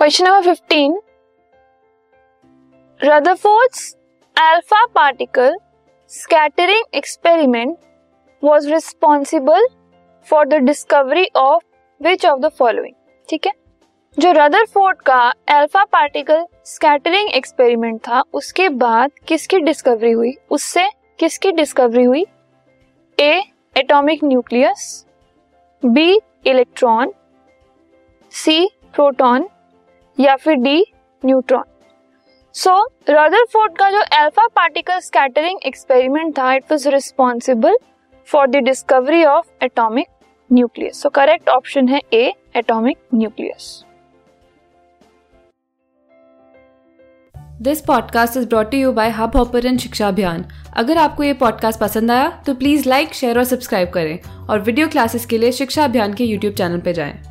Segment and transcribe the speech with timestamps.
[0.00, 0.94] Question number fifteen
[3.00, 3.96] Rutherford's
[4.36, 5.56] alpha particle
[6.08, 7.76] scattering experiment
[8.44, 9.66] was responsible
[10.30, 11.64] for the discovery of
[12.02, 12.94] which of the following
[13.28, 13.52] ठीक है?
[14.18, 20.34] जो Rutherford का alpha particle scattering experiment था, उसके बाद किसकी डिस्कवरी हुई?
[20.50, 22.26] उससे किसकी डिस्कवरी हुई?
[23.18, 23.42] A
[23.76, 25.06] atomic nucleus
[25.84, 27.14] B electron
[28.30, 29.48] C proton
[30.20, 30.84] या फिर डी,
[31.22, 31.62] न्यूट्रॉन।
[32.54, 32.72] सो
[33.10, 37.76] रदरफोर्ड का जो अल्फ़ा पार्टिकल स्कैटरिंग एक्सपेरिमेंट था it was responsible
[38.28, 40.08] for the discovery of atomic
[40.50, 43.84] nucleus so correct option है A atomic nucleus
[47.62, 50.44] this podcast is brought you by Hubhopper शिक्षा अभियान
[50.76, 54.88] अगर आपको ये पॉडकास्ट पसंद आया तो प्लीज़ लाइक शेयर और सब्सक्राइब करें। और वीडियो
[54.88, 57.29] क्लासेस के लिए शिक्षा अभियान के यूट्यूब चैनल पर जाएँ।